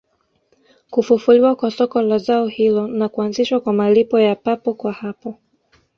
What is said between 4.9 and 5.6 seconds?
hapo